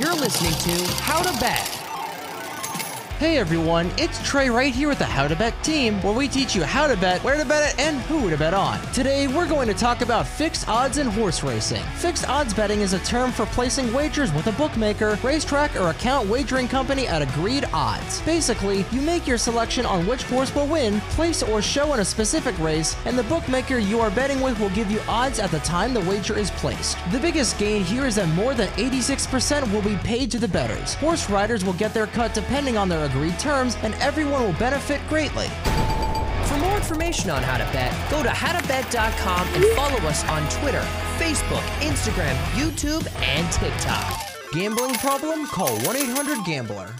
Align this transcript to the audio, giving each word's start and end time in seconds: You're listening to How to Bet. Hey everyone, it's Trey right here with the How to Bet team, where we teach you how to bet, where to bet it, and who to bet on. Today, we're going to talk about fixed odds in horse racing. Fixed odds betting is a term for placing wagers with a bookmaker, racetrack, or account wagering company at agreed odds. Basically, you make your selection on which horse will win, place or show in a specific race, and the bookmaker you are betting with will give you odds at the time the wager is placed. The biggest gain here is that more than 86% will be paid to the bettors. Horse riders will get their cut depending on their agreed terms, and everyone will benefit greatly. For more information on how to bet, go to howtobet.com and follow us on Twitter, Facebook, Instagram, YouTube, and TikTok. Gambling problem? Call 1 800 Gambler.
You're 0.00 0.14
listening 0.14 0.52
to 0.52 0.92
How 1.02 1.20
to 1.20 1.40
Bet. 1.40 1.79
Hey 3.20 3.36
everyone, 3.36 3.90
it's 3.98 4.18
Trey 4.26 4.48
right 4.48 4.72
here 4.72 4.88
with 4.88 4.98
the 4.98 5.04
How 5.04 5.28
to 5.28 5.36
Bet 5.36 5.62
team, 5.62 6.02
where 6.02 6.14
we 6.14 6.26
teach 6.26 6.56
you 6.56 6.62
how 6.62 6.86
to 6.86 6.96
bet, 6.96 7.22
where 7.22 7.36
to 7.36 7.44
bet 7.44 7.74
it, 7.74 7.78
and 7.78 8.00
who 8.00 8.30
to 8.30 8.38
bet 8.38 8.54
on. 8.54 8.80
Today, 8.94 9.28
we're 9.28 9.46
going 9.46 9.68
to 9.68 9.74
talk 9.74 10.00
about 10.00 10.26
fixed 10.26 10.66
odds 10.70 10.96
in 10.96 11.06
horse 11.06 11.42
racing. 11.42 11.82
Fixed 11.96 12.26
odds 12.30 12.54
betting 12.54 12.80
is 12.80 12.94
a 12.94 12.98
term 13.00 13.30
for 13.30 13.44
placing 13.44 13.92
wagers 13.92 14.32
with 14.32 14.46
a 14.46 14.52
bookmaker, 14.52 15.18
racetrack, 15.22 15.76
or 15.76 15.90
account 15.90 16.30
wagering 16.30 16.66
company 16.66 17.06
at 17.06 17.20
agreed 17.20 17.66
odds. 17.74 18.22
Basically, 18.22 18.86
you 18.90 19.02
make 19.02 19.26
your 19.26 19.36
selection 19.36 19.84
on 19.84 20.06
which 20.06 20.22
horse 20.22 20.54
will 20.54 20.66
win, 20.66 20.98
place 21.10 21.42
or 21.42 21.60
show 21.60 21.92
in 21.92 22.00
a 22.00 22.04
specific 22.06 22.58
race, 22.58 22.96
and 23.04 23.18
the 23.18 23.24
bookmaker 23.24 23.76
you 23.76 24.00
are 24.00 24.10
betting 24.10 24.40
with 24.40 24.58
will 24.58 24.70
give 24.70 24.90
you 24.90 25.00
odds 25.06 25.38
at 25.38 25.50
the 25.50 25.58
time 25.58 25.92
the 25.92 26.00
wager 26.08 26.38
is 26.38 26.50
placed. 26.52 26.96
The 27.12 27.20
biggest 27.20 27.58
gain 27.58 27.84
here 27.84 28.06
is 28.06 28.14
that 28.14 28.30
more 28.30 28.54
than 28.54 28.68
86% 28.68 29.70
will 29.74 29.82
be 29.82 29.96
paid 29.96 30.30
to 30.30 30.38
the 30.38 30.48
bettors. 30.48 30.94
Horse 30.94 31.28
riders 31.28 31.66
will 31.66 31.74
get 31.74 31.92
their 31.92 32.06
cut 32.06 32.32
depending 32.32 32.78
on 32.78 32.88
their 32.88 33.09
agreed 33.10 33.38
terms, 33.38 33.76
and 33.82 33.94
everyone 33.96 34.42
will 34.42 34.58
benefit 34.58 35.00
greatly. 35.08 35.48
For 36.46 36.56
more 36.58 36.76
information 36.76 37.30
on 37.30 37.42
how 37.42 37.58
to 37.58 37.64
bet, 37.72 37.92
go 38.10 38.22
to 38.22 38.28
howtobet.com 38.28 39.48
and 39.54 39.64
follow 39.76 39.98
us 40.08 40.24
on 40.28 40.48
Twitter, 40.48 40.84
Facebook, 41.18 41.62
Instagram, 41.80 42.34
YouTube, 42.54 43.06
and 43.22 43.52
TikTok. 43.52 44.20
Gambling 44.52 44.94
problem? 44.94 45.46
Call 45.46 45.76
1 45.80 45.96
800 45.96 46.44
Gambler. 46.44 46.90